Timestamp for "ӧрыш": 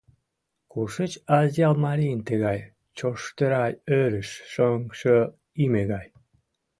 3.99-4.29